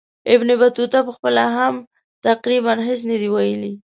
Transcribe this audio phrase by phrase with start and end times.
[0.33, 1.75] ابن بطوطه پخپله هم
[2.27, 3.73] تقریبا هیڅ نه دي ویلي.